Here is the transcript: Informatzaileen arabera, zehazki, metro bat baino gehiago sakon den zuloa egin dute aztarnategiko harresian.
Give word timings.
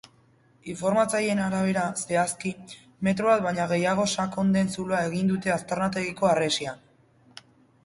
Informatzaileen 0.71 1.41
arabera, 1.47 1.83
zehazki, 2.05 2.53
metro 3.09 3.29
bat 3.33 3.45
baino 3.49 3.69
gehiago 3.73 4.07
sakon 4.15 4.57
den 4.57 4.75
zuloa 4.79 5.05
egin 5.13 5.31
dute 5.35 5.55
aztarnategiko 5.59 6.33
harresian. 6.35 6.85